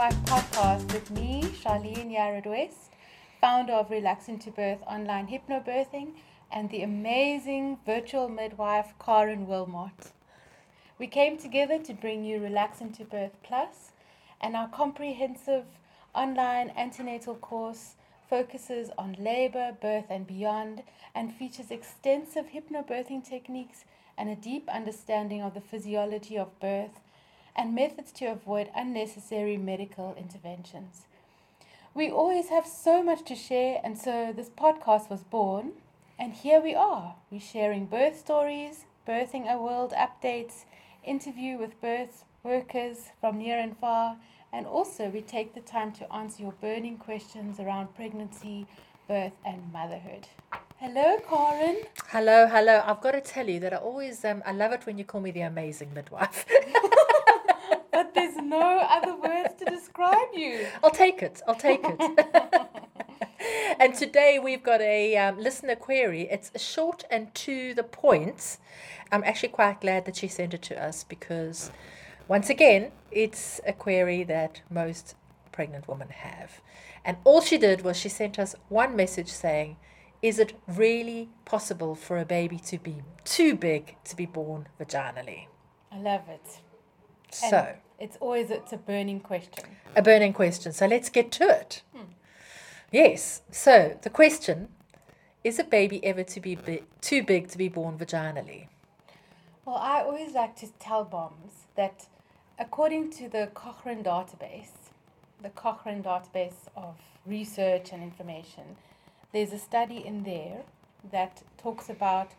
[0.00, 2.94] Midwife podcast with me, Charlene Yared West,
[3.38, 6.12] founder of Relax into Birth online hypnobirthing,
[6.50, 10.12] and the amazing virtual midwife, Karen Wilmot.
[10.98, 13.92] We came together to bring you Relax into Birth Plus,
[14.40, 15.66] and our comprehensive
[16.14, 20.82] online antenatal course focuses on labor, birth, and beyond,
[21.14, 23.84] and features extensive hypnobirthing techniques
[24.16, 27.00] and a deep understanding of the physiology of birth
[27.60, 31.02] and methods to avoid unnecessary medical interventions.
[31.92, 35.72] We always have so much to share, and so this podcast was born.
[36.18, 37.16] And here we are.
[37.30, 40.64] We're sharing birth stories, birthing a world updates,
[41.04, 44.16] interview with birth workers from near and far,
[44.54, 48.66] and also we take the time to answer your burning questions around pregnancy,
[49.06, 50.28] birth, and motherhood.
[50.78, 51.76] Hello, Karen.
[52.08, 52.82] Hello, hello.
[52.86, 55.20] I've got to tell you that I always um, I love it when you call
[55.20, 56.46] me the amazing midwife.
[58.00, 60.66] but there's no other words to describe you.
[60.82, 61.42] I'll take it.
[61.46, 62.00] I'll take it.
[63.78, 66.22] and today we've got a um, listener query.
[66.30, 68.56] It's short and to the point.
[69.12, 71.70] I'm actually quite glad that she sent it to us because,
[72.26, 75.14] once again, it's a query that most
[75.52, 76.62] pregnant women have.
[77.04, 79.76] And all she did was she sent us one message saying,
[80.22, 85.48] Is it really possible for a baby to be too big to be born vaginally?
[85.92, 86.60] I love it.
[87.32, 89.64] So, And it's always it's a burning question.
[89.94, 90.72] a burning question.
[90.72, 91.82] So let's get to it.
[91.94, 92.12] Hmm.
[92.90, 93.42] Yes.
[93.50, 94.68] So the question
[95.44, 96.58] is a baby ever to be
[97.00, 98.66] too big to be born vaginally?
[99.64, 102.06] Well, I always like to tell bombs that
[102.58, 104.72] according to the Cochrane database,
[105.42, 108.76] the Cochrane database of research and information,
[109.32, 110.62] there's a study in there
[111.10, 112.32] that talks about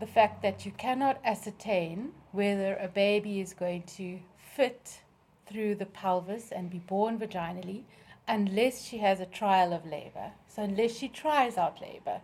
[0.00, 4.18] the fact that you cannot ascertain whether a baby is going to
[4.54, 5.00] fit
[5.46, 7.82] through the pelvis and be born vaginally
[8.26, 10.32] unless she has a trial of labor.
[10.48, 12.20] So, unless she tries out labor.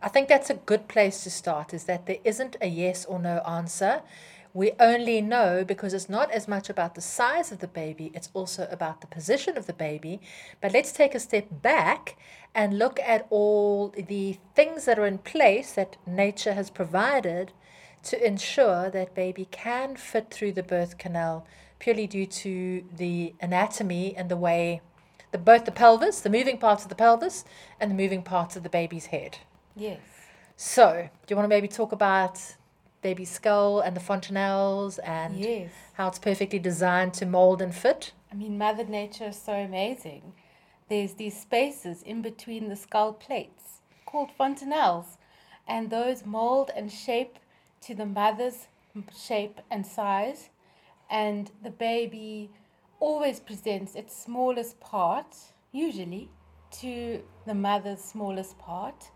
[0.00, 3.18] I think that's a good place to start is that there isn't a yes or
[3.18, 4.02] no answer.
[4.54, 8.30] We only know because it's not as much about the size of the baby, it's
[8.32, 10.20] also about the position of the baby.
[10.60, 12.16] But let's take a step back
[12.54, 17.52] and look at all the things that are in place that nature has provided
[18.04, 21.46] to ensure that baby can fit through the birth canal
[21.78, 24.80] purely due to the anatomy and the way
[25.30, 27.44] the both the pelvis, the moving parts of the pelvis
[27.78, 29.38] and the moving parts of the baby's head.
[29.76, 30.00] Yes.
[30.56, 32.40] So, do you want to maybe talk about
[33.02, 35.70] baby's skull and the fontanelles and Yes.
[35.94, 38.12] how it's perfectly designed to mold and fit?
[38.32, 40.32] I mean, Mother Nature is so amazing.
[40.88, 45.18] There's these spaces in between the skull plates called fontanelles,
[45.66, 47.38] and those mold and shape
[47.88, 48.68] to the mother's
[49.18, 50.50] shape and size,
[51.10, 52.50] and the baby
[53.00, 55.34] always presents its smallest part,
[55.72, 56.28] usually,
[56.70, 59.10] to the mother's smallest part.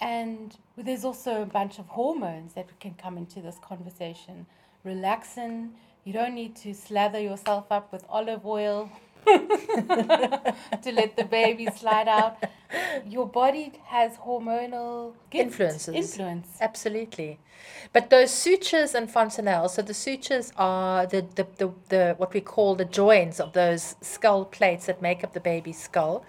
[0.00, 4.46] And there's also a bunch of hormones that can come into this conversation.
[4.86, 5.70] Relaxin,
[6.04, 8.92] you don't need to slather yourself up with olive oil
[9.26, 12.42] to let the baby slide out.
[13.06, 15.94] Your body has hormonal Influences.
[15.94, 16.48] Influence.
[16.60, 17.38] Absolutely.
[17.92, 22.40] But those sutures and fontanelles, so the sutures are the, the, the, the what we
[22.40, 26.24] call the joints of those skull plates that make up the baby's skull.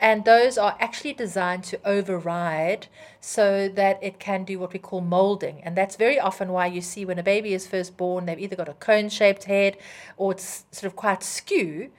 [0.00, 2.86] And those are actually designed to override
[3.20, 5.60] so that it can do what we call molding.
[5.62, 8.56] And that's very often why you see when a baby is first born, they've either
[8.56, 9.76] got a cone shaped head
[10.16, 11.90] or it's sort of quite skew.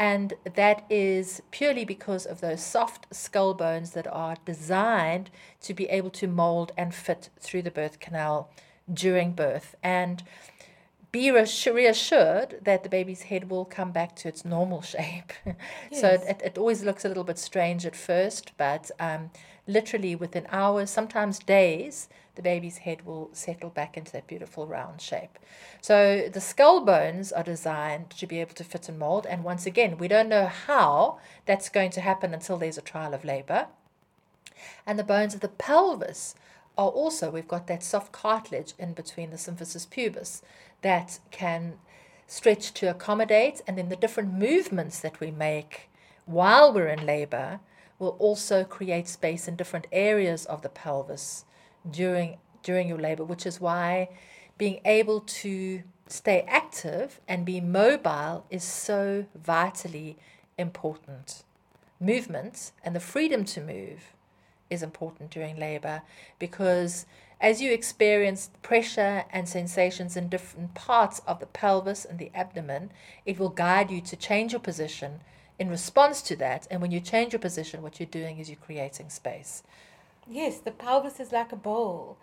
[0.00, 5.28] And that is purely because of those soft skull bones that are designed
[5.60, 8.50] to be able to mold and fit through the birth canal
[8.90, 9.74] during birth.
[9.82, 10.22] And
[11.12, 15.34] be reassu- reassured that the baby's head will come back to its normal shape.
[15.92, 19.30] so it, it always looks a little bit strange at first, but um,
[19.66, 22.08] literally within hours, sometimes days,
[22.40, 25.38] the baby's head will settle back into that beautiful round shape.
[25.82, 29.26] So the skull bones are designed to be able to fit and mold.
[29.28, 33.12] And once again, we don't know how that's going to happen until there's a trial
[33.12, 33.66] of labor.
[34.86, 36.34] And the bones of the pelvis
[36.78, 40.40] are also, we've got that soft cartilage in between the symphysis pubis
[40.80, 41.74] that can
[42.26, 45.90] stretch to accommodate, and then the different movements that we make
[46.24, 47.60] while we're in labor
[47.98, 51.44] will also create space in different areas of the pelvis
[51.88, 54.08] during during your labor, which is why
[54.58, 60.18] being able to stay active and be mobile is so vitally
[60.58, 61.44] important.
[61.98, 64.14] Movement and the freedom to move
[64.68, 66.02] is important during labor
[66.38, 67.06] because
[67.40, 72.90] as you experience pressure and sensations in different parts of the pelvis and the abdomen,
[73.24, 75.20] it will guide you to change your position
[75.58, 76.66] in response to that.
[76.70, 79.62] And when you change your position, what you're doing is you're creating space.
[80.28, 82.16] Yes, the pelvis is like a bowl.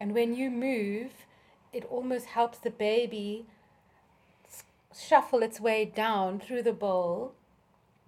[0.00, 1.26] And when you move,
[1.72, 3.46] it almost helps the baby
[4.96, 7.32] shuffle its way down through the bowl,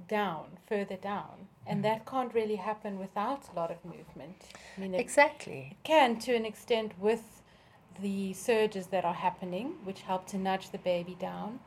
[0.08, 1.48] down, further down.
[1.66, 1.82] And mm.
[1.84, 4.43] that can't really happen without a lot of movement.
[4.76, 5.69] I mean, exactly.
[5.72, 7.43] It can to an extent with
[8.00, 11.60] the surges that are happening, which help to nudge the baby down,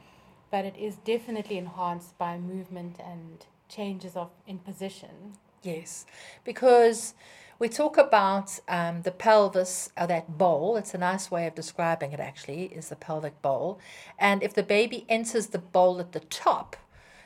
[0.52, 5.34] but it is definitely enhanced by movement and changes of in position.
[5.62, 6.06] Yes,
[6.44, 7.14] because
[7.60, 10.78] we talk about um, the pelvis, or uh, that bowl.
[10.78, 13.80] It's a nice way of describing it, actually, is the pelvic bowl.
[14.18, 16.78] And if the baby enters the bowl at the top,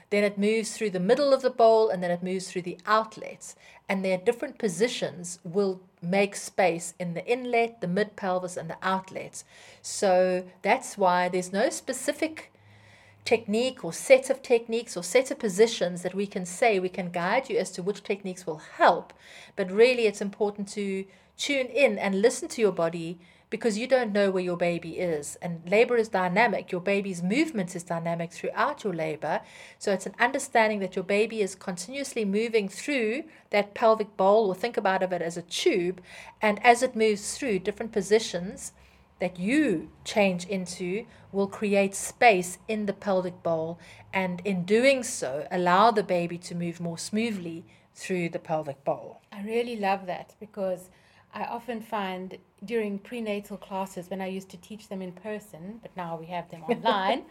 [0.09, 2.77] then it moves through the middle of the bowl and then it moves through the
[2.85, 3.55] outlets.
[3.87, 8.77] And their different positions will make space in the inlet, the mid pelvis, and the
[8.81, 9.43] outlets.
[9.81, 12.52] So that's why there's no specific
[13.25, 17.09] technique or set of techniques or set of positions that we can say we can
[17.09, 19.13] guide you as to which techniques will help.
[19.55, 21.05] But really, it's important to
[21.37, 25.37] tune in and listen to your body because you don't know where your baby is.
[25.39, 26.71] And labor is dynamic.
[26.71, 29.41] Your baby's movement is dynamic throughout your labor.
[29.77, 34.55] So it's an understanding that your baby is continuously moving through that pelvic bowl, or
[34.55, 36.01] think about it as a tube.
[36.41, 38.71] And as it moves through different positions
[39.23, 43.79] that you change into, will create space in the pelvic bowl.
[44.11, 47.63] And in doing so, allow the baby to move more smoothly
[47.95, 49.21] through the pelvic bowl.
[49.31, 50.89] I really love that because
[51.33, 55.95] I often find during prenatal classes when I used to teach them in person, but
[55.95, 57.23] now we have them online.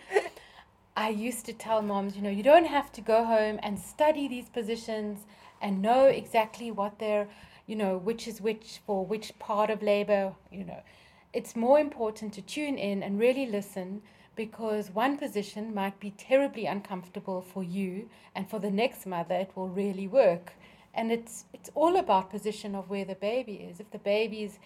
[0.97, 4.29] I used to tell moms, you know, you don't have to go home and study
[4.29, 5.27] these positions
[5.61, 7.29] and know exactly what they're,
[7.67, 10.83] you know, which is which for which part of labor, you know.
[11.33, 14.03] It's more important to tune in and really listen
[14.37, 19.53] because one position might be terribly uncomfortable for you and for the next mother it
[19.55, 20.53] will really work.
[20.95, 23.81] And it's it's all about position of where the baby is.
[23.81, 24.59] If the baby is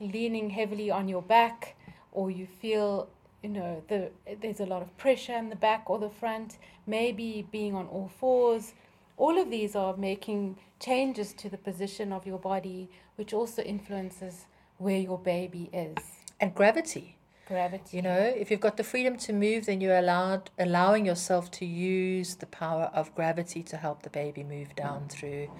[0.00, 1.76] leaning heavily on your back
[2.12, 3.08] or you feel
[3.42, 4.10] you know the
[4.40, 8.10] there's a lot of pressure in the back or the front maybe being on all
[8.20, 8.74] fours
[9.16, 14.46] all of these are making changes to the position of your body which also influences
[14.82, 15.96] where your baby is.
[16.40, 17.16] And gravity.
[17.46, 17.96] Gravity.
[17.96, 21.66] You know if you've got the freedom to move then you're allowed allowing yourself to
[21.66, 25.10] use the power of gravity to help the baby move down mm.
[25.10, 25.50] through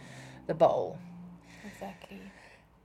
[0.47, 0.99] the bowl.
[1.67, 2.21] Exactly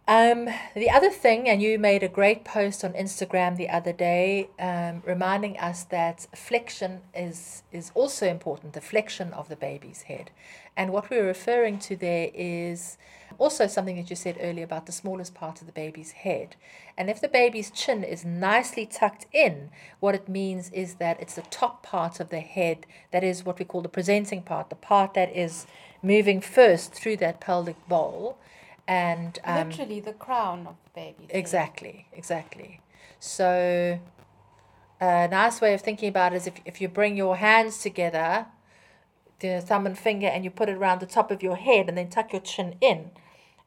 [0.08, 4.50] um, the other thing, and you made a great post on Instagram the other day,
[4.58, 8.74] um, reminding us that flexion is is also important.
[8.74, 10.32] The flexion of the baby's head,
[10.78, 12.98] and what we're referring to there is
[13.38, 16.56] also something that you said earlier about the smallest part of the baby's head.
[16.98, 19.70] And if the baby's chin is nicely tucked in,
[20.00, 23.60] what it means is that it's the top part of the head that is what
[23.60, 25.68] we call the presenting part, the part that is
[26.02, 28.38] moving first through that pelvic bowl
[28.88, 31.28] and um, literally the crown of the baby.
[31.30, 32.82] Exactly, exactly.
[33.20, 34.00] So
[35.02, 38.48] a nice way of thinking about it is if, if you bring your hands together,
[39.40, 41.98] the thumb and finger, and you put it around the top of your head, and
[41.98, 43.12] then tuck your chin in,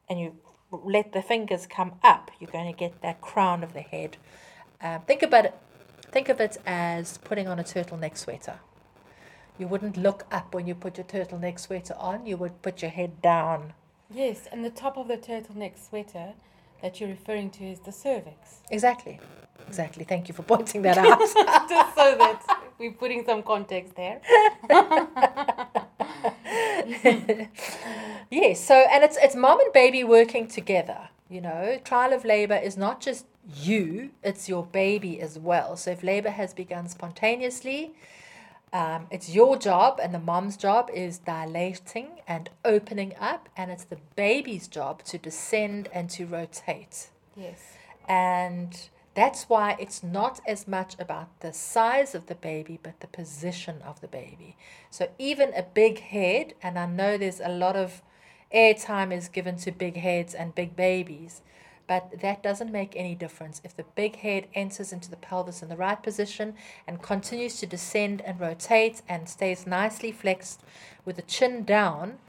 [0.09, 0.35] and you
[0.71, 4.17] let the fingers come up, you're going to get that crown of the head.
[4.81, 5.53] Uh, think about it.
[6.11, 8.59] Think of it as putting on a turtleneck sweater.
[9.57, 12.25] You wouldn't look up when you put your turtleneck sweater on.
[12.25, 13.73] You would put your head down
[14.13, 16.33] Yes, and the top of the turtleneck sweater
[16.81, 18.61] that you're referring to is the cervix.
[18.69, 19.19] Exactly.
[19.67, 20.03] Exactly.
[20.03, 21.19] Thank you for pointing that out.
[21.69, 22.41] Just so that
[22.77, 24.19] we're putting some context there.
[28.29, 31.09] yes, so and it's it's mom and baby working together.
[31.29, 33.25] You know, trial of labor is not just
[33.55, 35.77] you, it's your baby as well.
[35.77, 37.93] So if labor has begun spontaneously,
[38.73, 43.83] um, it's your job, and the mom's job is dilating and opening up, and it's
[43.83, 47.09] the baby's job to descend and to rotate.
[47.35, 47.61] Yes.
[48.07, 53.07] And that's why it's not as much about the size of the baby, but the
[53.07, 54.55] position of the baby.
[54.89, 58.01] So even a big head, and I know there's a lot of
[58.53, 61.41] airtime is given to big heads and big babies,
[61.87, 63.61] but that doesn't make any difference.
[63.63, 66.55] If the big head enters into the pelvis in the right position
[66.87, 70.61] and continues to descend and rotate and stays nicely flexed
[71.05, 72.19] with the chin down,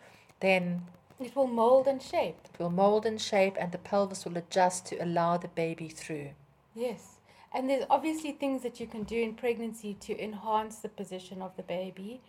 [0.40, 0.82] then
[1.20, 2.36] it will mold and shape.
[2.52, 6.30] It will mold and shape, and the pelvis will adjust to allow the baby through.
[6.74, 7.18] Yes.
[7.54, 11.54] And there's obviously things that you can do in pregnancy to enhance the position of
[11.56, 12.20] the baby.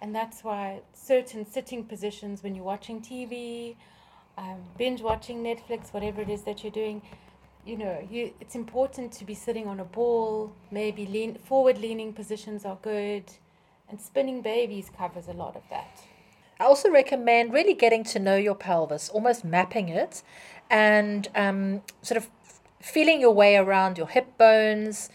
[0.00, 3.76] And that's why certain sitting positions when you're watching TV
[4.38, 7.02] um, binge watching Netflix, whatever it is that you're doing,
[7.64, 10.52] you know, you it's important to be sitting on a ball.
[10.70, 13.24] Maybe lean forward leaning positions are good,
[13.88, 16.02] and spinning babies covers a lot of that.
[16.58, 20.22] I also recommend really getting to know your pelvis, almost mapping it,
[20.70, 22.30] and um, sort of
[22.80, 25.10] feeling your way around your hip bones,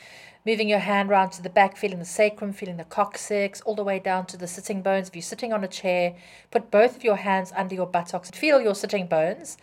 [0.48, 3.84] moving your hand round to the back, feeling the sacrum, feeling the coccyx, all the
[3.84, 5.10] way down to the sitting bones.
[5.10, 6.16] If you're sitting on a chair,
[6.52, 9.58] put both of your hands under your buttocks, and feel your sitting bones,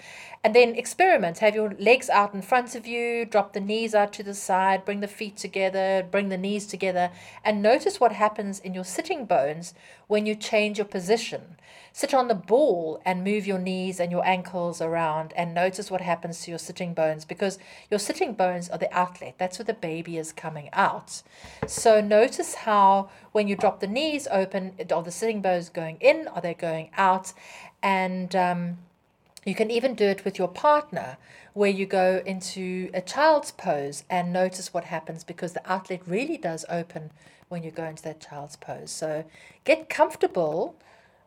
[0.45, 1.39] and then experiment.
[1.39, 4.85] Have your legs out in front of you, drop the knees out to the side,
[4.85, 7.11] bring the feet together, bring the knees together,
[7.43, 9.73] and notice what happens in your sitting bones
[10.07, 11.57] when you change your position.
[11.95, 16.03] Sit on the ball and move your knees and your ankles around and notice what
[16.03, 17.59] happens to your sitting bones because
[17.91, 19.37] your sitting bones are the outlet.
[19.39, 21.23] That's where the baby is coming out.
[21.67, 26.29] So notice how when you drop the knees open, are the sitting bones going in?
[26.29, 27.33] Are they going out?
[27.83, 28.79] And um,
[29.45, 31.17] you can even do it with your partner
[31.53, 36.37] where you go into a child's pose and notice what happens because the outlet really
[36.37, 37.11] does open
[37.49, 38.91] when you go into that child's pose.
[38.91, 39.25] So
[39.65, 40.77] get comfortable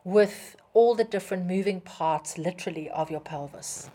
[0.04, 3.90] with all the different moving parts, literally, of your pelvis.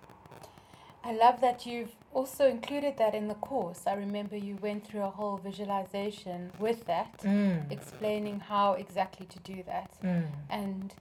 [1.04, 3.82] I love that you've also included that in the course.
[3.86, 7.70] I remember you went through a whole visualization with that, Mm.
[7.72, 9.92] explaining how exactly to do that.
[10.02, 10.28] Mm.
[10.50, 10.94] And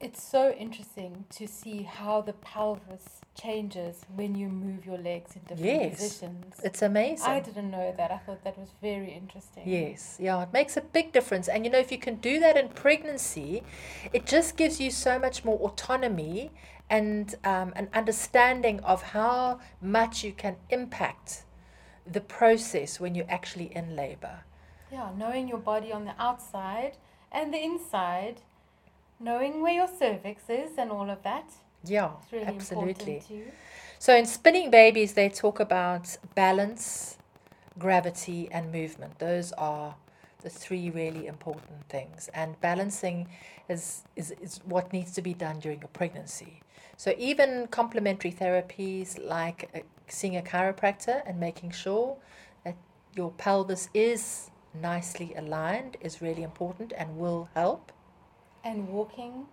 [0.00, 5.42] it's so interesting to see how the pelvis changes when you move your legs in
[5.42, 5.98] different Yes.
[5.98, 6.60] positions.
[6.62, 7.26] It's amazing.
[7.28, 8.10] I didn't know that.
[8.10, 9.64] I thought that was very interesting.
[9.66, 11.48] Yes, yeah, it makes a big difference.
[11.48, 13.62] And you know, if you can do that in pregnancy,
[14.12, 16.52] it just gives you so much more autonomy
[16.88, 21.44] and um, an understanding of how much you can impact
[22.06, 24.44] the process when you're actually in labor.
[24.90, 26.96] Yeah, knowing your body on the outside
[27.30, 28.40] and the inside,
[29.20, 31.50] knowing where your cervix is and all of that.
[31.84, 33.22] Yeah, really absolutely.
[33.98, 37.18] So in spinning babies, they talk about balance,
[37.78, 39.18] gravity, and movement.
[39.18, 39.94] Those are
[40.42, 42.28] the three really important things.
[42.32, 43.28] And balancing
[43.68, 46.60] is, is, is what needs to be done during your pregnancy.
[46.96, 52.16] So even complementary therapies like uh, seeing a chiropractor and making sure
[52.64, 52.76] that
[53.16, 57.92] your pelvis is nicely aligned is really important and will help.
[58.68, 59.46] And walking,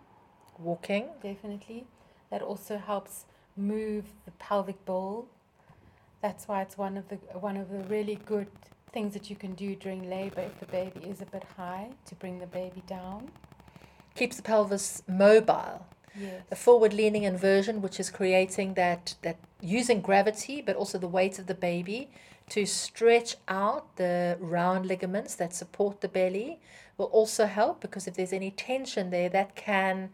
[0.60, 1.86] Walking, definitely.
[2.32, 5.28] That also helps move the pelvic bowl.
[6.22, 7.16] That's why it's one of the
[7.48, 8.48] one of the really good
[8.92, 12.16] things that you can do during labor if the baby is a bit high to
[12.16, 13.30] bring the baby down.
[14.16, 15.86] keeps the pelvis mobile.
[16.18, 16.44] Yes.
[16.50, 21.40] the forward leaning inversion, which is creating that, that using gravity, but also the weight
[21.40, 22.10] of the baby
[22.50, 26.60] to stretch out the round ligaments that support the belly,
[26.98, 30.10] will also help because if there's any tension there, that can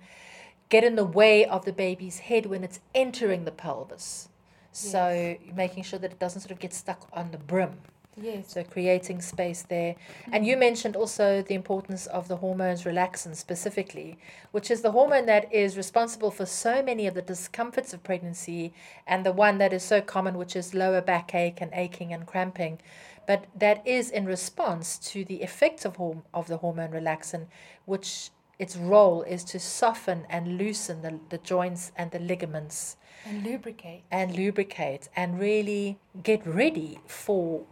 [0.69, 4.29] get in the way of the baby's head when it's entering the pelvis.
[4.73, 7.79] So, making sure that it doesn't sort of get stuck on the brim.
[8.17, 8.53] Yes.
[8.53, 9.95] So creating space there.
[10.31, 10.59] And you mm-hmm.
[10.59, 14.17] mentioned also the importance of the hormones relaxin specifically,
[14.51, 18.73] which is the hormone that is responsible for so many of the discomforts of pregnancy
[19.07, 22.79] and the one that is so common, which is lower backache and aching and cramping.
[23.27, 27.45] But that is in response to the effects of, horm- of the hormone relaxin,
[27.85, 33.43] which its role is to soften and loosen the, the joints and the ligaments And
[33.43, 34.03] lubricate.
[34.11, 37.65] and lubricate and really get ready for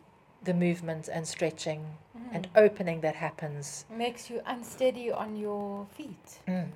[0.43, 1.85] the movement and stretching
[2.31, 3.85] and opening that happens.
[3.89, 6.67] Makes you unsteady on your feet Mm,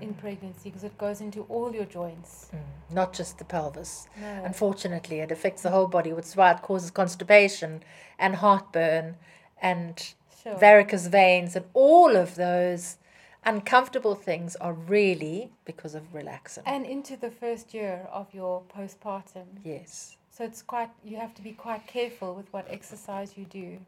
[0.00, 2.48] in pregnancy because it goes into all your joints.
[2.54, 2.94] mm.
[2.94, 4.06] Not just the pelvis.
[4.20, 4.42] No.
[4.44, 7.82] Unfortunately, it affects the whole body, which is why it causes constipation
[8.18, 9.16] and heartburn
[9.60, 10.56] and Sure.
[10.56, 12.96] varicose veins, and all of those
[13.44, 16.62] uncomfortable things are really because of relaxin.
[16.64, 19.46] and into the first year of your postpartum.
[19.64, 20.16] yes.
[20.36, 23.78] So it's quite you have to be quite careful with what exercise you do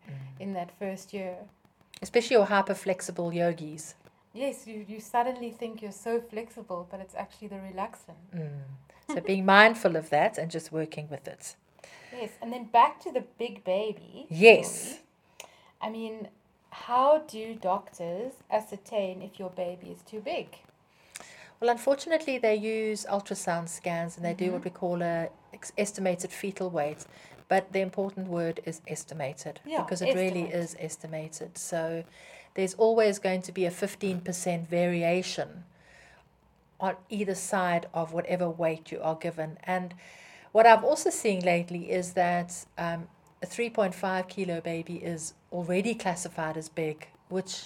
[0.40, 1.37] in that first year.
[2.00, 3.95] Especially your hyperflexible yogis.
[4.33, 8.14] Yes, you, you suddenly think you're so flexible, but it's actually the relaxin.
[8.35, 9.14] Mm.
[9.14, 11.57] So being mindful of that and just working with it.
[12.12, 14.26] Yes, and then back to the big baby.
[14.31, 14.69] Yes.
[14.83, 15.00] story.
[15.83, 16.28] I mean,
[16.71, 20.49] how do doctors ascertain if your baby is too big?
[21.61, 24.52] Well, unfortunately, they use ultrasound scans and they do Mm-hmm.
[24.55, 25.33] what we call a ex-
[25.77, 27.07] estimated fetal weight.
[27.49, 31.57] But the important word is estimated Yeah, because it really is estimated.
[31.57, 32.05] So
[32.55, 35.65] there's always going to be a 15% variation
[36.81, 39.59] on either side of whatever weight you are given.
[39.65, 39.95] And
[40.53, 43.09] what I've also seen lately is that um,
[43.43, 47.65] a 3.5 kilo baby is already classified as big, which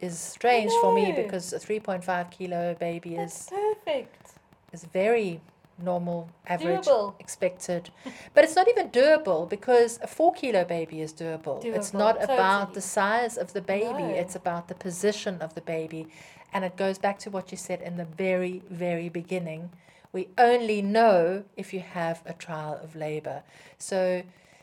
[0.00, 4.32] is strange for me because a 3.5 kilo baby That's is perfect.
[4.72, 5.40] is very
[5.82, 7.14] normal, average, Doable.
[7.20, 7.90] expected.
[8.34, 11.64] but it's not even doable because a four kilo baby is doable.
[11.64, 14.08] It's Doable, not about the size of the baby, No.
[14.08, 16.08] it's about the position of the baby.
[16.52, 19.70] And it goes back to what you said in the very, very beginning.
[20.12, 23.42] We only know if you have a trial of labor.
[23.78, 24.22] So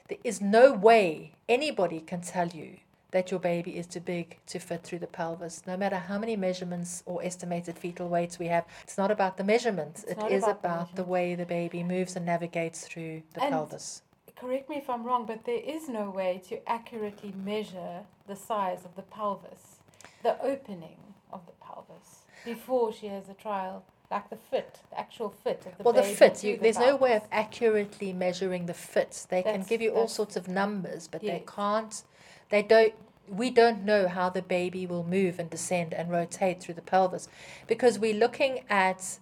[0.09, 2.77] there is no way anybody can tell you
[3.11, 6.35] that your baby is too big to fit through the pelvis, no matter how many
[6.35, 8.65] measurements or estimated fetal weights we have.
[8.83, 12.15] It's not about the measurements, It's it not about the the way the baby moves
[12.15, 14.01] and navigates through the And- pelvis.
[14.35, 18.85] Correct me if I'm wrong, but there is no way to accurately measure the size
[18.85, 19.77] of the pelvis,
[20.21, 20.99] the opening
[21.33, 25.75] of the pelvis, before she has a trial, like the fit, the actual fit of
[25.79, 28.75] the Well, the baby fit, to you, the there's no way of accurately measuring the
[28.75, 29.25] fit.
[29.29, 32.03] They can give you all sorts of numbers, but they can't,
[32.49, 32.93] they don't,
[33.27, 37.27] we don't know how the baby will move and descend and rotate through the pelvis
[37.67, 39.19] because we're looking at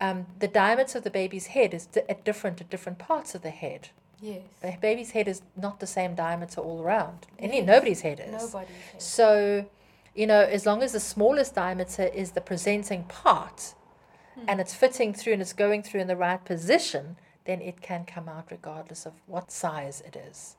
[0.00, 3.42] um, the diameter of the baby's head is di- at different at different parts of
[3.42, 3.88] the head.
[4.20, 4.42] Yes.
[4.62, 7.26] The baby's head is not the same diameter all around.
[7.38, 7.66] Any Yes.
[7.66, 8.32] nobody's head is.
[8.32, 9.02] Nobody's head.
[9.02, 9.66] So,
[10.14, 13.74] you know, as long as the smallest diameter is the presenting part
[14.48, 18.04] and it's fitting through and it's going through in the right position, then it can
[18.04, 20.56] come out regardless of what size it is.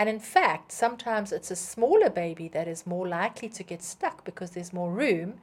[0.00, 4.24] And in fact, sometimes it's a smaller baby that is more likely to get stuck
[4.24, 5.34] because there's more room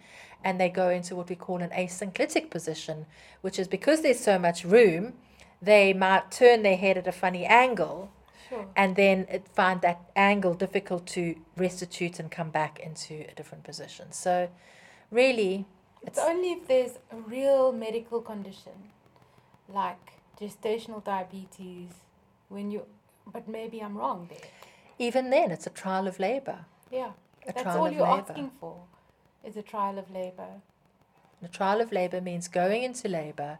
[0.44, 3.06] and they go into what we call an asynclitic position,
[3.42, 5.14] which is because there's so much room,
[5.62, 8.10] they might turn their head at a funny angle
[8.50, 8.66] Sure.
[8.76, 13.64] and then it find that angle difficult to restitute and come back into a different
[13.64, 14.12] position.
[14.12, 14.50] So,
[15.12, 15.66] really,
[16.02, 18.74] It's it's only if there's a real medical condition,
[19.70, 21.90] like gestational diabetes,
[22.50, 22.86] when you,
[23.31, 24.50] but maybe I'm wrong there.
[25.00, 26.65] even then it's a trial of labor.
[26.91, 27.12] Yeah.
[27.48, 28.25] A That's all you're labor.
[28.29, 28.75] asking for,
[29.43, 30.48] is a trial of labor.
[31.41, 33.60] The trial of labor means going into labor,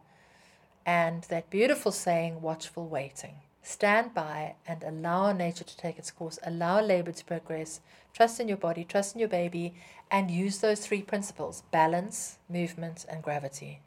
[0.86, 3.36] and that beautiful saying, watchful waiting.
[3.62, 7.82] Stand by and allow nature to take its course, allow labor to progress,
[8.14, 9.74] trust in your body, trust in your baby,
[10.10, 13.82] and use those three principles balance, movement, and gravity.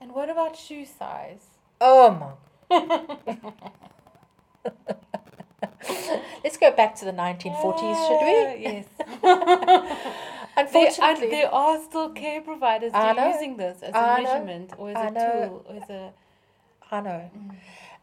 [0.00, 1.46] And what about shoe size?
[1.80, 2.36] Oh
[2.70, 3.38] my.
[6.44, 8.36] Let's go back to the 1940s, should we?
[8.46, 8.86] Uh, Yes.
[10.54, 13.28] There, Unfortunately, and there are still care providers I do know.
[13.32, 14.28] using this as I a know.
[14.28, 15.48] measurement or as I a know.
[15.48, 16.12] tool or as a.
[16.90, 17.30] I know.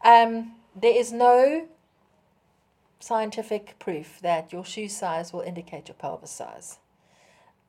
[0.04, 1.68] Um, there is no
[2.98, 6.79] scientific proof that your shoe size will indicate your pelvis size.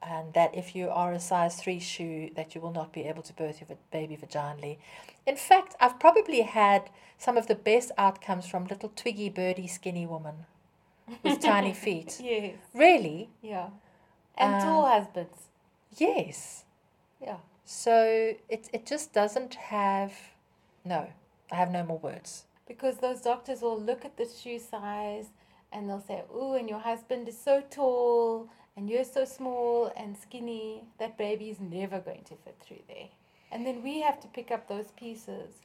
[0.03, 3.21] And that if you are a size 3 shoe, that you will not be able
[3.23, 4.77] to birth your baby vaginally.
[5.27, 10.07] In fact, I've probably had some of the best outcomes from little twiggy birdie skinny
[10.07, 10.45] woman
[11.23, 12.19] with tiny feet.
[12.19, 12.55] Yes.
[12.73, 13.29] Really?
[13.43, 13.69] Yeah.
[14.37, 15.37] And Uh, tall husbands.
[15.97, 16.65] Yes.
[17.21, 17.37] Yeah.
[17.63, 20.13] So it, it just doesn't have,
[20.83, 21.07] no,
[21.51, 22.45] I have no more words.
[22.67, 25.27] Because those doctors will look at the shoe size
[25.71, 30.17] and they'll say, Ooh, and your husband is so tall and you're so small and
[30.17, 33.09] skinny, that baby is never going to fit through there.
[33.51, 35.55] And then we have to pick up those pieces.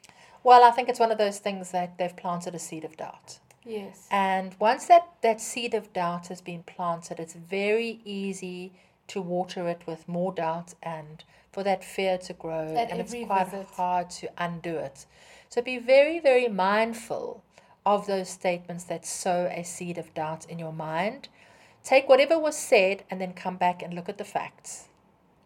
[0.43, 3.39] Well, I think it's one of those things that they've planted a seed of doubt.
[3.65, 4.07] Yes.
[4.11, 8.73] And once that, that seed of doubt has been planted, it's very easy
[9.09, 12.75] to water it with more doubt and for that fear to grow.
[12.77, 13.67] At and it's quite visit.
[13.75, 15.07] hard to undo it.
[15.49, 17.43] So be very, very mindful
[17.85, 21.29] of those statements that sow a seed of doubt in your mind.
[21.87, 24.89] Take whatever was said and then come back and look at the facts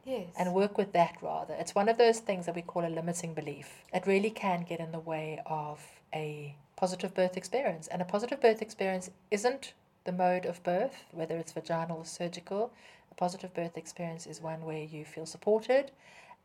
[0.07, 0.31] Yes.
[0.39, 1.53] and work with that rather.
[1.53, 3.85] It's one of those things that we call a limiting belief.
[3.93, 7.89] It really can get in the way of a positive birth experience.
[7.89, 9.75] And a positive birth experience isn't
[10.05, 12.73] the mode of birth, whether it's vaginal or surgical.
[13.11, 15.91] A positive birth experience is one where you feel supported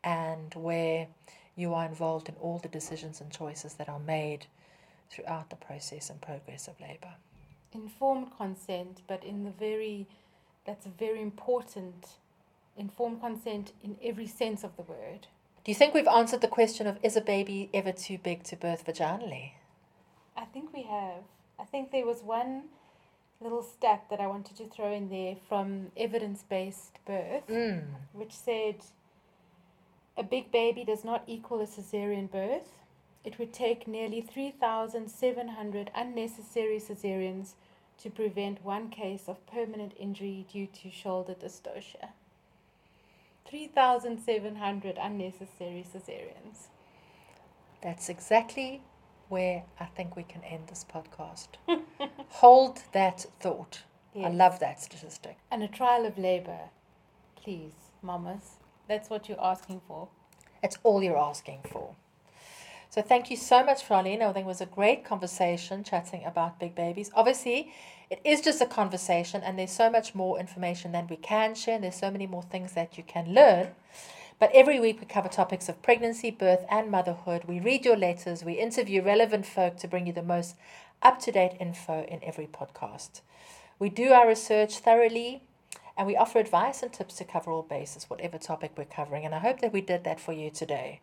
[0.03, 1.07] and where
[1.55, 4.47] you are involved in all the decisions and choices that are made
[5.09, 7.13] throughout the process and progress of labor.
[7.75, 10.07] Informed consent, but in the very,
[10.65, 12.07] that's a very important,
[12.77, 15.27] informed consent in every sense of the word.
[15.63, 18.55] Do you think we've answered the question of is a baby ever too big to
[18.55, 19.51] birth vaginally?
[20.37, 21.23] I think we have.
[21.59, 22.63] I think there was one
[23.41, 27.83] little stat that I wanted to throw in there from evidence based birth, Mm.
[28.13, 28.75] which said
[30.17, 32.69] a big baby does not equal a cesarean birth.
[33.23, 37.55] It would take nearly 3,700 unnecessary cesareans
[37.99, 42.09] to prevent one case of permanent injury due to shoulder dystocia.
[43.47, 46.67] 3,700 unnecessary cesareans.
[47.81, 48.81] That's exactly
[49.29, 51.47] where I think we can end this podcast.
[52.29, 53.83] Hold that thought.
[54.23, 55.37] I love that statistic.
[55.51, 56.69] And a trial of labor,
[57.35, 58.59] please, mamas.
[58.87, 60.07] That's what you're asking for.
[60.63, 61.95] It's all you're asking for.
[62.95, 64.21] So thank you so much, Charlene.
[64.21, 67.11] I think it was a great conversation chatting about big babies.
[67.13, 67.73] Obviously,
[68.09, 71.75] it is just a conversation, and there's so much more information than we can share.
[71.75, 73.75] And there's so many more things that you can learn.
[74.39, 77.43] But every week we cover topics of pregnancy, birth, and motherhood.
[77.43, 78.45] We read your letters.
[78.45, 80.55] We interview relevant folk to bring you the most
[81.01, 83.19] up to date info in every podcast.
[83.77, 85.41] We do our research thoroughly
[85.97, 89.25] and we offer advice and tips to cover all bases, whatever topic we're covering.
[89.25, 91.01] And I hope that we did that for you today.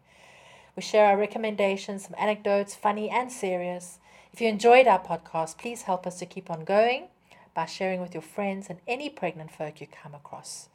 [0.75, 3.99] We share our recommendations, some anecdotes, funny and serious.
[4.33, 7.09] If you enjoyed our podcast, please help us to keep on going
[7.55, 10.71] by sharing with your friends and any pregnant folk you come across.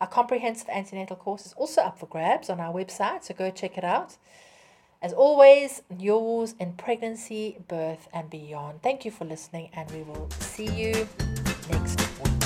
[0.00, 3.78] Our comprehensive antenatal course is also up for grabs on our website, so go check
[3.78, 4.16] it out.
[5.02, 8.82] As always, yours in pregnancy, birth, and beyond.
[8.82, 11.08] Thank you for listening, and we will see you
[11.70, 12.39] next week.